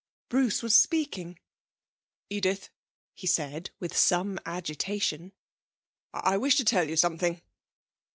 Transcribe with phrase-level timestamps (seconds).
[0.29, 1.37] Bruce was speaking.
[2.27, 2.71] 'Edith,'
[3.13, 5.31] he said with some agitation,
[6.15, 7.39] 'I wish to tell you something.'